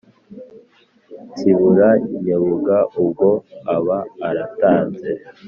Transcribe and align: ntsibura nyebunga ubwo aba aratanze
ntsibura 1.29 1.89
nyebunga 2.21 2.77
ubwo 3.01 3.29
aba 3.75 3.97
aratanze 4.27 5.11